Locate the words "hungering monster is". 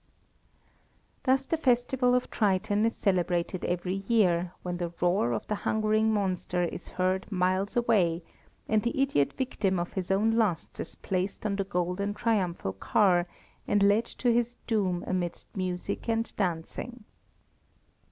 5.61-6.87